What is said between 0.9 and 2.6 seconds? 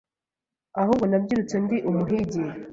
nabyirutse ndi umuhigi